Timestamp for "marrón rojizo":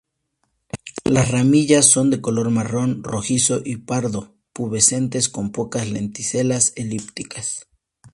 2.49-3.61